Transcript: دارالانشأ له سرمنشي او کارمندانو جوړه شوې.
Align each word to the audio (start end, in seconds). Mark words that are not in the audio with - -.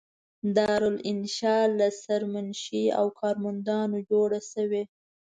دارالانشأ 0.55 1.57
له 1.77 1.87
سرمنشي 2.03 2.83
او 2.99 3.05
کارمندانو 3.19 3.97
جوړه 4.09 4.39
شوې. 4.51 4.83